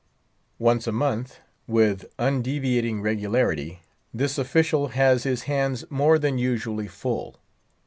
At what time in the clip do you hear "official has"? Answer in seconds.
4.39-5.25